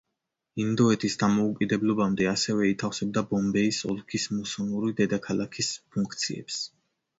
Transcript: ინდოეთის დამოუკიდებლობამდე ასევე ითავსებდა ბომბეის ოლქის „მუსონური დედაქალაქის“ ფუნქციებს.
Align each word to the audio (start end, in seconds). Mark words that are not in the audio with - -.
ინდოეთის 0.61 1.17
დამოუკიდებლობამდე 1.23 2.25
ასევე 2.31 2.71
ითავსებდა 2.71 3.23
ბომბეის 3.35 3.83
ოლქის 3.93 4.27
„მუსონური 4.39 4.97
დედაქალაქის“ 5.03 5.73
ფუნქციებს. 5.95 6.61